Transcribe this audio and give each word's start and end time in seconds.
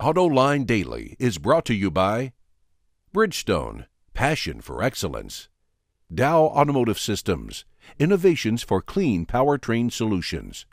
AutoLine 0.00 0.64
Daily 0.64 1.14
is 1.18 1.36
brought 1.36 1.66
to 1.66 1.74
you 1.74 1.90
by 1.90 2.32
Bridgestone, 3.14 3.84
passion 4.14 4.62
for 4.62 4.82
excellence, 4.82 5.50
Dow 6.12 6.44
Automotive 6.44 6.98
Systems, 6.98 7.66
innovations 7.98 8.62
for 8.62 8.80
clean 8.80 9.26
powertrain 9.26 9.92
solutions, 9.92 10.64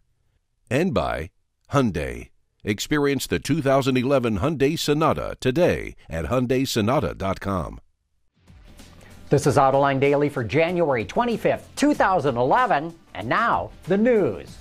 and 0.71 0.94
by 0.94 1.32
Hyundai. 1.74 2.29
Experience 2.63 3.28
the 3.28 3.38
2011 3.38 4.40
Hyundai 4.40 4.80
Sonata 4.80 5.36
today 5.41 5.98
at 6.09 6.28
HyundaiSonata.com. 6.28 7.82
This 9.30 9.46
is 9.46 9.57
Autoline 9.57 10.00
Daily 10.00 10.30
for 10.30 10.46
January 10.46 11.04
25th, 11.04 11.64
2011, 11.75 12.96
and 13.14 13.28
now 13.28 13.71
the 13.88 13.98
news. 13.98 14.55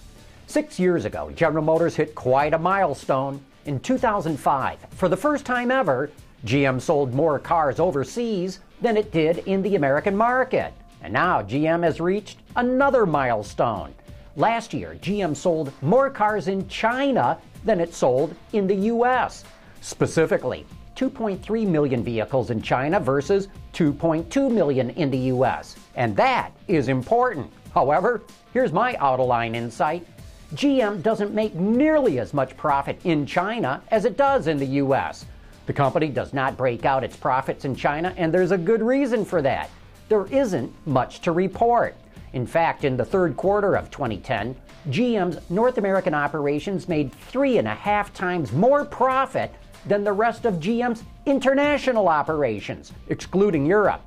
Six 0.48 0.80
years 0.80 1.04
ago, 1.04 1.30
General 1.30 1.62
Motors 1.62 1.94
hit 1.94 2.16
quite 2.16 2.52
a 2.52 2.58
milestone. 2.58 3.40
In 3.66 3.80
2005, 3.80 4.78
for 4.90 5.08
the 5.08 5.16
first 5.16 5.44
time 5.44 5.72
ever, 5.72 6.08
GM 6.44 6.80
sold 6.80 7.12
more 7.12 7.40
cars 7.40 7.80
overseas 7.80 8.60
than 8.80 8.96
it 8.96 9.10
did 9.10 9.38
in 9.38 9.60
the 9.60 9.74
American 9.74 10.16
market. 10.16 10.72
And 11.02 11.12
now 11.12 11.42
GM 11.42 11.82
has 11.82 12.00
reached 12.00 12.38
another 12.54 13.06
milestone. 13.06 13.92
Last 14.36 14.72
year, 14.72 14.96
GM 15.02 15.34
sold 15.34 15.72
more 15.82 16.08
cars 16.10 16.46
in 16.46 16.68
China 16.68 17.38
than 17.64 17.80
it 17.80 17.92
sold 17.92 18.36
in 18.52 18.68
the 18.68 18.76
US. 18.92 19.42
Specifically, 19.80 20.64
2.3 20.94 21.66
million 21.66 22.04
vehicles 22.04 22.50
in 22.50 22.62
China 22.62 23.00
versus 23.00 23.48
2.2 23.72 24.48
million 24.48 24.90
in 24.90 25.10
the 25.10 25.34
US. 25.34 25.74
And 25.96 26.16
that 26.16 26.52
is 26.68 26.86
important. 26.86 27.50
However, 27.74 28.22
here's 28.52 28.72
my 28.72 28.94
Autoline 28.94 29.56
insight. 29.56 30.06
GM 30.54 31.02
doesn't 31.02 31.34
make 31.34 31.54
nearly 31.56 32.20
as 32.20 32.32
much 32.32 32.56
profit 32.56 33.00
in 33.02 33.26
China 33.26 33.82
as 33.90 34.04
it 34.04 34.16
does 34.16 34.46
in 34.46 34.58
the 34.58 34.66
US. 34.66 35.26
The 35.66 35.72
company 35.72 36.08
does 36.08 36.32
not 36.32 36.56
break 36.56 36.84
out 36.84 37.02
its 37.02 37.16
profits 37.16 37.64
in 37.64 37.74
China, 37.74 38.14
and 38.16 38.32
there's 38.32 38.52
a 38.52 38.58
good 38.58 38.80
reason 38.80 39.24
for 39.24 39.42
that. 39.42 39.70
There 40.08 40.26
isn't 40.26 40.72
much 40.86 41.20
to 41.22 41.32
report. 41.32 41.96
In 42.32 42.46
fact, 42.46 42.84
in 42.84 42.96
the 42.96 43.04
third 43.04 43.36
quarter 43.36 43.74
of 43.74 43.90
2010, 43.90 44.54
GM's 44.88 45.38
North 45.50 45.78
American 45.78 46.14
operations 46.14 46.88
made 46.88 47.12
three 47.12 47.58
and 47.58 47.66
a 47.66 47.74
half 47.74 48.14
times 48.14 48.52
more 48.52 48.84
profit 48.84 49.52
than 49.86 50.04
the 50.04 50.12
rest 50.12 50.44
of 50.44 50.54
GM's 50.54 51.02
international 51.26 52.06
operations, 52.06 52.92
excluding 53.08 53.66
Europe. 53.66 54.02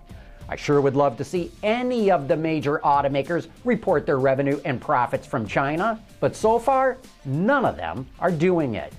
I 0.50 0.56
sure 0.56 0.82
would 0.82 0.96
love 0.96 1.16
to 1.18 1.24
see 1.24 1.52
any 1.62 2.10
of 2.10 2.28
the 2.28 2.36
major 2.36 2.80
automakers 2.80 3.48
report 3.66 4.08
their 4.08 4.18
revenue 4.18 4.60
and 4.66 4.82
profits 4.82 5.28
from 5.28 5.46
China, 5.46 6.04
but 6.20 6.36
so 6.36 6.58
far, 6.58 6.98
none 7.24 7.66
of 7.66 7.78
them 7.78 8.08
are 8.18 8.32
doing 8.32 8.74
it. 8.74 8.92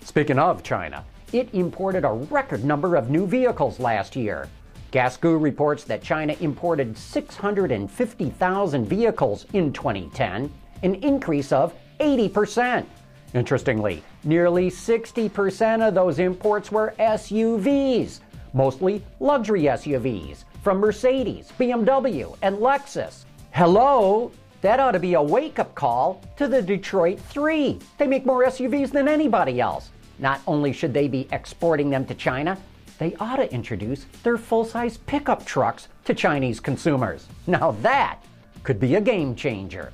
Speaking 0.00 0.38
of 0.38 0.62
China, 0.62 1.04
it 1.34 1.52
imported 1.52 2.06
a 2.06 2.12
record 2.12 2.64
number 2.64 2.96
of 2.96 3.10
new 3.10 3.26
vehicles 3.26 3.78
last 3.78 4.16
year. 4.16 4.48
Gasgoo 4.90 5.38
reports 5.38 5.84
that 5.84 6.02
China 6.02 6.34
imported 6.40 6.96
650,000 6.96 8.86
vehicles 8.86 9.44
in 9.52 9.74
2010, 9.74 10.50
an 10.82 10.94
increase 10.94 11.52
of 11.52 11.74
80%. 12.00 12.86
Interestingly, 13.34 14.02
nearly 14.24 14.70
60% 14.70 15.86
of 15.86 15.92
those 15.92 16.20
imports 16.20 16.72
were 16.72 16.94
SUVs, 16.98 18.20
mostly 18.54 19.04
luxury 19.20 19.64
SUVs 19.64 20.44
from 20.66 20.78
Mercedes, 20.78 21.52
BMW, 21.60 22.36
and 22.42 22.58
Lexus. 22.58 23.24
Hello? 23.52 24.32
That 24.62 24.80
ought 24.80 24.90
to 24.90 24.98
be 24.98 25.14
a 25.14 25.22
wake 25.22 25.60
up 25.60 25.72
call 25.76 26.20
to 26.36 26.48
the 26.48 26.60
Detroit 26.60 27.20
3. 27.20 27.78
They 27.98 28.08
make 28.08 28.26
more 28.26 28.44
SUVs 28.44 28.90
than 28.90 29.06
anybody 29.06 29.60
else. 29.60 29.90
Not 30.18 30.40
only 30.44 30.72
should 30.72 30.92
they 30.92 31.06
be 31.06 31.28
exporting 31.30 31.88
them 31.88 32.04
to 32.06 32.16
China, 32.16 32.58
they 32.98 33.14
ought 33.20 33.36
to 33.36 33.54
introduce 33.54 34.06
their 34.24 34.36
full 34.36 34.64
size 34.64 34.96
pickup 34.96 35.46
trucks 35.46 35.86
to 36.04 36.14
Chinese 36.14 36.58
consumers. 36.58 37.28
Now 37.46 37.76
that 37.82 38.18
could 38.64 38.80
be 38.80 38.96
a 38.96 39.00
game 39.00 39.36
changer. 39.36 39.92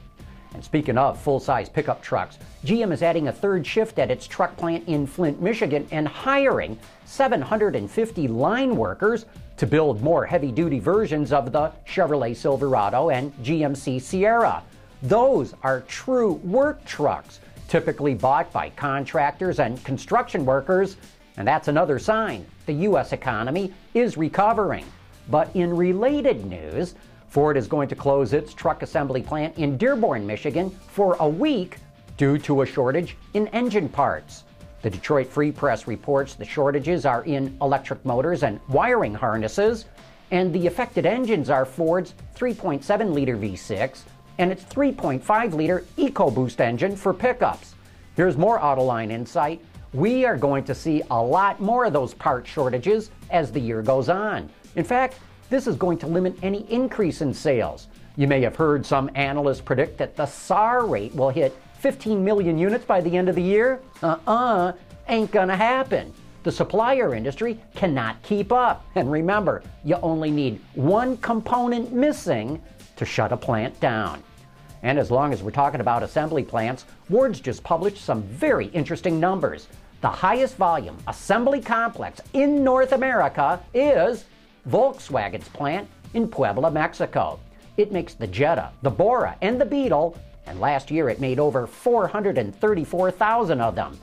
And 0.55 0.65
speaking 0.65 0.97
of 0.97 1.21
full 1.21 1.39
size 1.41 1.69
pickup 1.69 2.01
trucks, 2.01 2.39
GM 2.65 2.93
is 2.93 3.03
adding 3.03 3.29
a 3.29 3.33
third 3.33 3.67
shift 3.67 3.99
at 3.99 4.11
its 4.11 4.27
truck 4.27 4.57
plant 4.57 4.89
in 4.89 5.07
Flint, 5.07 5.39
Michigan, 5.43 5.87
and 5.91 6.09
hiring 6.09 6.79
750 7.05 8.27
line 8.29 8.75
workers 8.75 9.27
to 9.63 9.67
build 9.69 10.03
more 10.03 10.27
heavy 10.27 10.51
duty 10.51 10.81
versions 10.81 11.33
of 11.33 11.53
the 11.53 11.71
Chevrolet 11.87 12.35
Silverado 12.35 13.11
and 13.11 13.33
GMC 13.45 14.03
Sierra. 14.03 14.61
Those 15.03 15.55
are 15.63 15.83
true 15.83 16.33
work 16.43 16.85
trucks, 16.85 17.39
typically 17.69 18.13
bought 18.13 18.53
by 18.53 18.71
contractors 18.71 19.61
and 19.61 19.81
construction 19.85 20.45
workers. 20.45 20.97
And 21.37 21.47
that's 21.47 21.69
another 21.69 22.01
sign 22.01 22.45
the 22.67 22.73
U.S. 22.73 23.13
economy 23.13 23.73
is 23.95 24.17
recovering. 24.17 24.85
But 25.31 25.55
in 25.55 25.77
related 25.77 26.45
news, 26.45 26.97
Ford 27.29 27.57
is 27.57 27.69
going 27.69 27.89
to 27.91 27.95
close 27.95 28.33
its 28.33 28.53
truck 28.53 28.83
assembly 28.83 29.23
plant 29.23 29.57
in 29.59 29.79
Dearborn, 29.79 30.27
Michigan 30.27 30.71
for 30.89 31.17
a 31.21 31.29
week 31.29 31.77
due 32.17 32.37
to 32.39 32.63
a 32.63 32.67
shortage 32.67 33.17
in 33.35 33.47
engine 33.49 33.89
parts. 33.89 34.43
The 34.83 34.91
Detroit 34.91 35.29
Free 35.29 35.53
Press 35.53 35.87
reports 35.87 36.35
the 36.35 36.45
shortages 36.45 37.07
are 37.07 37.23
in 37.25 37.57
electric 37.63 38.05
motors 38.05 38.43
and 38.43 38.59
wiring 38.69 39.15
harnesses, 39.15 39.85
and 40.33 40.53
the 40.53 40.67
affected 40.67 41.07
engines 41.07 41.51
are 41.51 41.65
Ford's 41.65 42.15
3.7 42.37 43.13
liter 43.13 43.37
V6 43.37 44.01
and 44.39 44.51
its 44.51 44.65
3.5 44.65 45.55
liter 45.55 45.85
EcoBoost 45.97 46.59
engine 46.59 46.97
for 46.97 47.15
pickups. 47.15 47.77
Here's 48.17 48.37
more 48.37 48.59
Autoline 48.59 49.13
insight. 49.13 49.65
We 49.93 50.25
are 50.25 50.37
going 50.37 50.65
to 50.65 50.75
see 50.75 51.03
a 51.13 51.23
lot 51.23 51.61
more 51.61 51.85
of 51.85 51.93
those 51.93 52.13
part 52.15 52.45
shortages 52.45 53.11
as 53.31 53.53
the 53.53 53.61
year 53.61 53.83
goes 53.83 54.09
on. 54.09 54.51
In 54.75 54.85
fact, 54.85 55.21
this 55.49 55.69
is 55.69 55.77
going 55.77 55.99
to 55.99 56.09
limit 56.09 56.37
any 56.43 56.69
increase 56.73 57.21
in 57.21 57.33
sales. 57.33 57.87
You 58.17 58.27
may 58.27 58.41
have 58.41 58.57
heard 58.57 58.85
some 58.85 59.11
analysts 59.15 59.61
predict 59.61 59.97
that 59.99 60.17
the 60.17 60.27
SAAR 60.27 60.87
rate 60.87 61.15
will 61.15 61.31
hit 61.31 61.57
15 61.83 62.25
million 62.25 62.57
units 62.57 62.85
by 62.85 63.01
the 63.01 63.17
end 63.17 63.29
of 63.29 63.35
the 63.35 63.43
year. 63.43 63.81
Uh 64.05 64.17
uh-uh, 64.27 64.33
uh, 64.33 64.73
ain't 65.09 65.33
gonna 65.33 65.57
happen. 65.57 66.13
The 66.45 66.53
supplier 66.53 67.13
industry 67.13 67.59
cannot 67.75 68.23
keep 68.23 68.53
up. 68.53 68.87
And 68.95 69.11
remember, 69.11 69.65
you 69.85 69.97
only 69.97 70.31
need 70.31 70.61
one 70.75 71.17
component 71.17 71.93
missing 71.93 72.63
to 72.95 73.05
shut 73.05 73.33
a 73.33 73.37
plant 73.37 73.79
down. 73.81 74.23
And 74.85 74.97
as 74.97 75.11
long 75.11 75.33
as 75.33 75.43
we're 75.43 75.51
talking 75.51 75.81
about 75.81 76.05
assembly 76.05 76.45
plants, 76.45 76.85
Ward's 77.09 77.41
just 77.41 77.65
published 77.65 78.05
some 78.05 78.23
very 78.23 78.67
interesting 78.67 79.19
numbers. 79.19 79.67
The 80.03 80.09
highest 80.09 80.57
volume 80.57 80.97
assembly 81.09 81.61
complex 81.61 82.21
in 82.33 82.63
North 82.63 82.93
America 82.93 83.61
is 83.75 84.25
Volkswagen's 84.69 85.49
plant 85.49 85.89
in 86.15 86.29
Puebla, 86.29 86.71
Mexico. 86.71 87.41
It 87.77 87.91
makes 87.91 88.15
the 88.15 88.27
Jetta, 88.29 88.71
the 88.83 88.91
Bora, 88.91 89.37
and 89.41 89.61
the 89.61 89.65
Beetle, 89.65 90.17
and 90.47 90.61
last 90.61 90.91
year 90.91 91.09
it 91.09 91.21
made 91.21 91.39
over 91.39 91.67
434,000 91.67 93.61
of 93.61 93.75
them. 93.75 93.99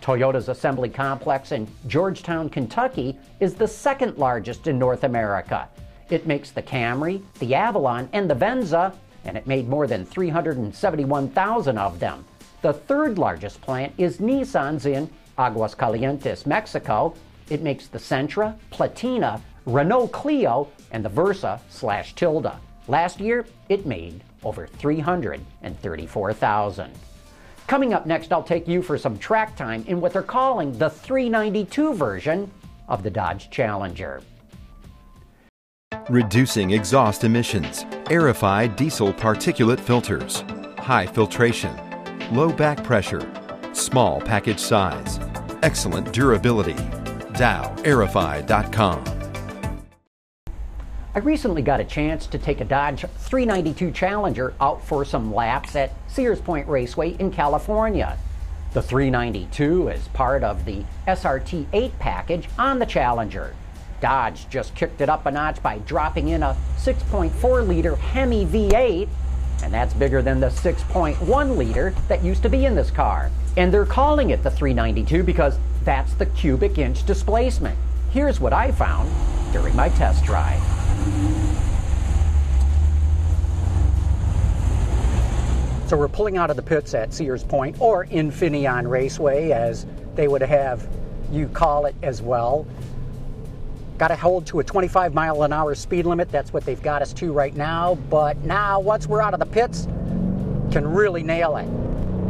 Toyota's 0.00 0.48
assembly 0.48 0.90
complex 0.90 1.52
in 1.52 1.66
Georgetown, 1.86 2.50
Kentucky 2.50 3.18
is 3.40 3.54
the 3.54 3.66
second 3.66 4.18
largest 4.18 4.66
in 4.66 4.78
North 4.78 5.04
America. 5.04 5.68
It 6.10 6.26
makes 6.26 6.50
the 6.50 6.62
Camry, 6.62 7.22
the 7.38 7.54
Avalon, 7.54 8.08
and 8.12 8.28
the 8.28 8.34
Venza, 8.34 8.92
and 9.24 9.36
it 9.36 9.46
made 9.46 9.68
more 9.68 9.86
than 9.86 10.04
371,000 10.04 11.78
of 11.78 11.98
them. 11.98 12.24
The 12.60 12.74
third 12.74 13.18
largest 13.18 13.62
plant 13.62 13.94
is 13.96 14.18
Nissan's 14.18 14.86
in 14.86 15.08
Aguascalientes, 15.38 16.46
Mexico. 16.46 17.14
It 17.48 17.62
makes 17.62 17.86
the 17.86 17.98
Sentra, 17.98 18.56
Platina, 18.70 19.40
Renault 19.66 20.08
Clio, 20.08 20.68
and 20.90 21.04
the 21.04 21.08
Versa 21.08 21.60
slash 21.70 22.14
Tiida. 22.14 22.56
Last 22.88 23.20
year, 23.20 23.46
it 23.70 23.86
made 23.86 24.22
over 24.44 24.66
334,000. 24.66 26.92
Coming 27.66 27.94
up 27.94 28.04
next, 28.06 28.32
I'll 28.32 28.42
take 28.42 28.68
you 28.68 28.82
for 28.82 28.98
some 28.98 29.18
track 29.18 29.56
time 29.56 29.84
in 29.86 29.98
what 30.00 30.12
they're 30.12 30.22
calling 30.22 30.76
the 30.76 30.90
392 30.90 31.94
version 31.94 32.50
of 32.88 33.02
the 33.02 33.10
Dodge 33.10 33.48
Challenger. 33.50 34.20
Reducing 36.10 36.72
exhaust 36.72 37.24
emissions, 37.24 37.84
Aerify 38.10 38.76
diesel 38.76 39.14
particulate 39.14 39.80
filters, 39.80 40.44
high 40.78 41.06
filtration, 41.06 41.74
low 42.32 42.52
back 42.52 42.84
pressure, 42.84 43.26
small 43.72 44.20
package 44.20 44.60
size, 44.60 45.18
excellent 45.62 46.12
durability. 46.12 46.76
DowAerify.com. 47.34 49.13
I 51.16 51.20
recently 51.20 51.62
got 51.62 51.78
a 51.78 51.84
chance 51.84 52.26
to 52.26 52.38
take 52.38 52.60
a 52.60 52.64
Dodge 52.64 53.02
392 53.02 53.92
Challenger 53.92 54.52
out 54.60 54.84
for 54.84 55.04
some 55.04 55.32
laps 55.32 55.76
at 55.76 55.92
Sears 56.08 56.40
Point 56.40 56.66
Raceway 56.66 57.10
in 57.20 57.30
California. 57.30 58.18
The 58.72 58.82
392 58.82 59.90
is 59.90 60.08
part 60.08 60.42
of 60.42 60.64
the 60.64 60.82
SRT 61.06 61.66
8 61.72 61.98
package 62.00 62.48
on 62.58 62.80
the 62.80 62.84
Challenger. 62.86 63.54
Dodge 64.00 64.48
just 64.48 64.74
kicked 64.74 65.00
it 65.00 65.08
up 65.08 65.24
a 65.24 65.30
notch 65.30 65.62
by 65.62 65.78
dropping 65.78 66.30
in 66.30 66.42
a 66.42 66.56
6.4 66.78 67.68
liter 67.68 67.94
Hemi 67.94 68.44
V8, 68.46 69.08
and 69.62 69.72
that's 69.72 69.94
bigger 69.94 70.20
than 70.20 70.40
the 70.40 70.48
6.1 70.48 71.56
liter 71.56 71.94
that 72.08 72.24
used 72.24 72.42
to 72.42 72.48
be 72.48 72.66
in 72.66 72.74
this 72.74 72.90
car. 72.90 73.30
And 73.56 73.72
they're 73.72 73.86
calling 73.86 74.30
it 74.30 74.42
the 74.42 74.50
392 74.50 75.22
because 75.22 75.60
that's 75.84 76.14
the 76.14 76.26
cubic 76.26 76.76
inch 76.76 77.06
displacement. 77.06 77.78
Here's 78.10 78.40
what 78.40 78.52
I 78.52 78.72
found 78.72 79.08
during 79.52 79.76
my 79.76 79.90
test 79.90 80.24
drive. 80.24 80.73
So 85.86 85.98
we're 85.98 86.08
pulling 86.08 86.38
out 86.38 86.48
of 86.48 86.56
the 86.56 86.62
pits 86.62 86.94
at 86.94 87.12
Sears 87.12 87.44
Point 87.44 87.76
or 87.78 88.06
Infineon 88.06 88.88
Raceway, 88.88 89.50
as 89.50 89.84
they 90.14 90.28
would 90.28 90.40
have 90.40 90.88
you 91.30 91.46
call 91.48 91.84
it 91.84 91.94
as 92.02 92.22
well. 92.22 92.66
Got 93.98 94.08
to 94.08 94.16
hold 94.16 94.46
to 94.46 94.60
a 94.60 94.64
25 94.64 95.12
mile 95.12 95.42
an 95.42 95.52
hour 95.52 95.74
speed 95.74 96.06
limit. 96.06 96.30
That's 96.30 96.54
what 96.54 96.64
they've 96.64 96.80
got 96.80 97.02
us 97.02 97.12
to 97.14 97.32
right 97.34 97.54
now. 97.54 97.96
But 98.08 98.38
now, 98.38 98.80
once 98.80 99.06
we're 99.06 99.20
out 99.20 99.34
of 99.34 99.40
the 99.40 99.46
pits, 99.46 99.84
can 100.72 100.86
really 100.86 101.22
nail 101.22 101.58
it. 101.58 101.68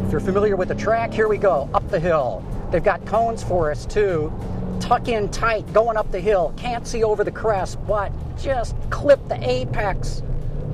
If 0.05 0.11
you're 0.11 0.21
familiar 0.21 0.57
with 0.57 0.69
the 0.69 0.75
track, 0.75 1.13
here 1.13 1.29
we 1.29 1.39
go 1.39 1.71
up 1.75 1.89
the 1.91 2.01
hill. 2.01 2.45
They've 2.73 2.83
got 2.83 3.07
cones 3.07 3.45
for 3.45 3.71
us 3.71 3.87
too. 3.87 4.33
Tuck 4.81 5.07
in 5.07 5.29
tight, 5.29 5.73
going 5.73 5.97
up 5.97 6.11
the 6.11 6.21
hill. 6.21 6.53
Can't 6.57 6.89
see 6.89 7.05
over 7.05 7.23
the 7.23 7.31
crest, 7.31 7.79
but 7.87 8.11
just 8.37 8.75
clip 8.91 9.27
the 9.29 9.39
apex. 9.49 10.23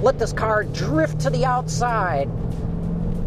Let 0.00 0.18
this 0.18 0.32
car 0.32 0.64
drift 0.64 1.20
to 1.20 1.30
the 1.30 1.44
outside 1.44 2.28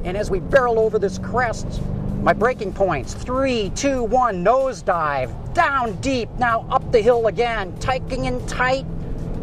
and 0.04 0.18
as 0.18 0.30
we 0.30 0.40
barrel 0.40 0.80
over 0.80 1.00
this 1.00 1.18
crest, 1.18 1.82
my 2.22 2.34
braking 2.34 2.74
points 2.74 3.14
three, 3.14 3.70
two, 3.76 4.04
one, 4.04 4.44
nosedive, 4.44 5.54
down 5.54 5.96
deep, 5.98 6.30
now 6.38 6.66
up 6.70 6.92
the 6.92 7.02
hill 7.02 7.28
again, 7.28 7.78
tightening 7.80 8.26
in 8.26 8.46
tight, 8.48 8.86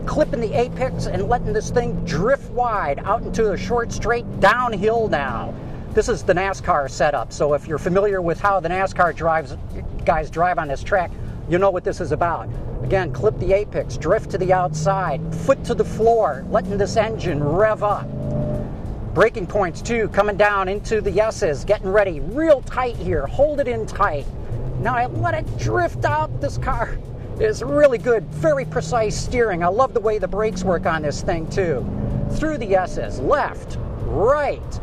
clipping 0.06 0.40
the 0.40 0.52
apex 0.52 1.06
and 1.06 1.28
letting 1.28 1.52
this 1.52 1.70
thing 1.70 2.04
drift 2.04 2.50
wide 2.52 2.98
out 3.00 3.22
into 3.22 3.52
a 3.52 3.56
short 3.56 3.92
straight 3.92 4.40
downhill 4.40 5.08
now. 5.08 5.54
This 5.92 6.08
is 6.08 6.22
the 6.22 6.32
NASCAR 6.32 6.88
setup, 6.88 7.32
so 7.32 7.54
if 7.54 7.66
you're 7.66 7.78
familiar 7.78 8.22
with 8.22 8.40
how 8.40 8.60
the 8.60 8.68
NASCAR 8.68 9.14
drives, 9.14 9.56
guys 10.04 10.30
drive 10.30 10.58
on 10.58 10.68
this 10.68 10.82
track, 10.82 11.10
you 11.48 11.58
know 11.58 11.70
what 11.70 11.84
this 11.84 12.00
is 12.00 12.12
about. 12.12 12.48
Again, 12.82 13.12
clip 13.12 13.38
the 13.38 13.52
apex, 13.52 13.96
drift 13.96 14.30
to 14.30 14.38
the 14.38 14.52
outside, 14.52 15.20
foot 15.34 15.62
to 15.64 15.74
the 15.74 15.84
floor, 15.84 16.46
letting 16.48 16.78
this 16.78 16.96
engine 16.96 17.42
rev 17.42 17.82
up. 17.82 18.06
Braking 19.14 19.48
points 19.48 19.82
too, 19.82 20.08
coming 20.10 20.36
down 20.36 20.68
into 20.68 21.00
the 21.00 21.20
S's, 21.20 21.64
getting 21.64 21.88
ready, 21.88 22.20
real 22.20 22.62
tight 22.62 22.94
here, 22.94 23.26
hold 23.26 23.58
it 23.58 23.66
in 23.66 23.84
tight. 23.84 24.24
Now 24.78 24.94
I 24.94 25.06
let 25.06 25.34
it 25.34 25.58
drift 25.58 26.04
out. 26.04 26.40
This 26.40 26.56
car 26.58 26.96
is 27.40 27.60
really 27.60 27.98
good, 27.98 28.24
very 28.26 28.64
precise 28.64 29.20
steering. 29.20 29.64
I 29.64 29.66
love 29.66 29.94
the 29.94 30.00
way 30.00 30.18
the 30.18 30.28
brakes 30.28 30.62
work 30.62 30.86
on 30.86 31.02
this 31.02 31.22
thing 31.22 31.50
too. 31.50 31.84
Through 32.34 32.58
the 32.58 32.76
S's, 32.76 33.18
left, 33.18 33.78
right, 34.02 34.80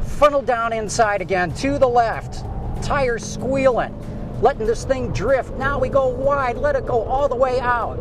funnel 0.00 0.40
down 0.40 0.72
inside 0.72 1.20
again 1.20 1.52
to 1.56 1.78
the 1.78 1.86
left, 1.86 2.46
tires 2.82 3.22
squealing, 3.22 3.94
letting 4.40 4.66
this 4.66 4.84
thing 4.86 5.12
drift. 5.12 5.52
Now 5.58 5.78
we 5.78 5.90
go 5.90 6.08
wide, 6.08 6.56
let 6.56 6.76
it 6.76 6.86
go 6.86 7.02
all 7.02 7.28
the 7.28 7.36
way 7.36 7.60
out. 7.60 7.96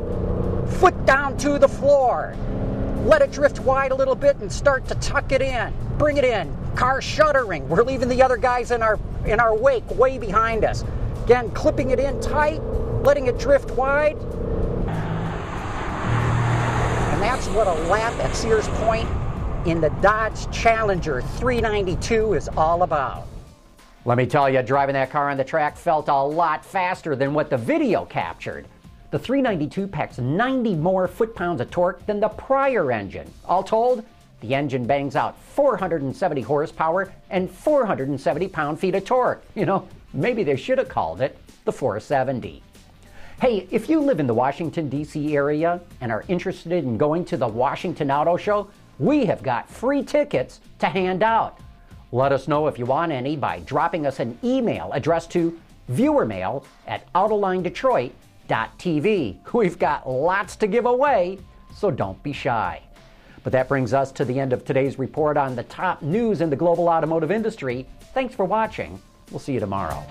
Foot 0.80 1.06
down 1.06 1.36
to 1.40 1.60
the 1.60 1.68
floor, 1.68 2.34
let 3.06 3.22
it 3.22 3.32
drift 3.32 3.60
wide 3.60 3.92
a 3.92 3.96
little 3.96 4.16
bit 4.16 4.36
and 4.38 4.52
start 4.52 4.88
to 4.88 4.96
tuck 4.96 5.32
it 5.32 5.42
in. 5.42 5.72
Bring 6.00 6.18
it 6.18 6.24
in. 6.24 6.52
Car 6.76 7.02
shuddering. 7.02 7.70
We're 7.70 7.84
leaving 7.84 8.10
the 8.10 8.22
other 8.24 8.36
guys 8.36 8.72
in 8.72 8.82
our 8.82 9.00
in 9.26 9.40
our 9.40 9.56
wake 9.56 9.90
way 9.92 10.18
behind 10.18 10.66
us. 10.66 10.84
Again, 11.24 11.52
clipping 11.52 11.92
it 11.92 12.00
in 12.00 12.20
tight, 12.20 12.62
letting 13.04 13.28
it 13.28 13.38
drift 13.38 13.72
wide. 13.72 14.18
And 17.14 17.22
that's 17.22 17.48
what 17.50 17.68
a 17.68 17.74
lap 17.90 18.14
at 18.20 18.36
Sears 18.36 18.68
Point 18.70 19.08
in 19.66 19.82
the 19.82 19.90
Dodge 20.02 20.52
Challenger 20.52 21.22
392 21.22 22.34
is 22.34 22.50
all 22.50 22.84
about. 22.84 23.28
Let 24.04 24.18
me 24.18 24.26
tell 24.28 24.50
you, 24.50 24.62
driving 24.62 24.94
that 24.94 25.10
car 25.10 25.32
on 25.32 25.38
the 25.38 25.44
track 25.44 25.78
felt 25.78 26.10
a 26.10 26.14
lot 26.14 26.64
faster 26.64 27.16
than 27.16 27.34
what 27.34 27.50
the 27.50 27.58
video 27.58 28.06
captured. 28.06 28.68
The 29.16 29.20
392 29.20 29.88
packs 29.88 30.18
90 30.18 30.76
more 30.76 31.08
foot-pounds 31.08 31.62
of 31.62 31.72
torque 31.72 32.06
than 32.06 32.20
the 32.20 32.28
prior 32.28 32.92
engine. 32.92 33.32
All 33.46 33.64
told, 33.64 34.04
the 34.42 34.54
engine 34.54 34.86
bangs 34.86 35.16
out 35.16 35.42
470 35.54 36.42
horsepower 36.42 37.14
and 37.30 37.50
470 37.50 38.50
pound-feet 38.50 38.94
of 38.94 39.06
torque. 39.06 39.42
You 39.56 39.68
know, 39.68 39.88
maybe 40.14 40.44
they 40.44 40.58
should 40.58 40.80
have 40.80 40.90
called 40.90 41.22
it 41.22 41.38
the 41.64 41.72
470. 41.72 42.62
Hey, 43.40 43.70
if 43.72 43.88
you 43.88 44.02
live 44.02 44.20
in 44.20 44.28
the 44.28 44.34
Washington, 44.34 44.90
D.C. 44.90 45.34
area 45.34 45.80
and 46.02 46.12
are 46.12 46.26
interested 46.28 46.74
in 46.74 46.98
going 46.98 47.24
to 47.24 47.38
the 47.38 47.48
Washington 47.48 48.12
Auto 48.12 48.36
Show, 48.36 48.68
we 49.00 49.26
have 49.28 49.42
got 49.42 49.70
free 49.70 50.04
tickets 50.04 50.60
to 50.80 50.88
hand 50.88 51.24
out. 51.24 51.58
Let 52.12 52.34
us 52.34 52.50
know 52.50 52.68
if 52.68 52.78
you 52.78 52.86
want 52.86 53.14
any 53.14 53.38
by 53.38 53.60
dropping 53.60 54.06
us 54.08 54.20
an 54.20 54.38
email 54.44 54.92
addressed 54.92 55.32
to 55.32 55.58
viewermail 55.90 56.66
at 56.86 57.10
autolinedetroit.com 57.14 58.25
TV. 58.48 59.38
We've 59.54 59.80
got 59.80 60.10
lots 60.10 60.56
to 60.58 60.68
give 60.68 60.86
away, 60.86 61.40
so 61.74 61.92
don't 61.92 62.22
be 62.24 62.34
shy. 62.34 62.82
But 63.44 63.52
that 63.54 63.68
brings 63.68 63.94
us 63.94 64.12
to 64.14 64.26
the 64.26 64.40
end 64.40 64.54
of 64.54 64.66
today's 64.66 64.98
report 64.98 65.38
on 65.38 65.56
the 65.56 65.64
top 65.64 66.02
news 66.02 66.42
in 66.42 66.50
the 66.50 66.56
global 66.56 66.88
automotive 66.88 67.32
industry. 67.32 67.86
Thanks 68.14 68.34
for 68.34 68.46
watching. 68.46 69.00
We'll 69.32 69.40
see 69.40 69.54
you 69.54 69.60
tomorrow. 69.60 70.04